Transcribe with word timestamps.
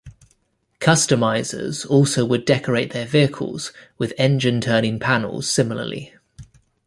Customizers 0.79 1.87
also 1.87 2.25
would 2.25 2.43
decorate 2.43 2.91
their 2.91 3.05
vehicles 3.05 3.71
with 3.99 4.15
engine-turning 4.17 4.97
panels 4.99 5.47
similarly. 5.47 6.15